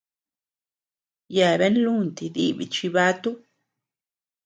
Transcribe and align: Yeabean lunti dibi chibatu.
Yeabean 1.35 1.75
lunti 1.85 2.25
dibi 2.35 2.65
chibatu. 2.73 3.29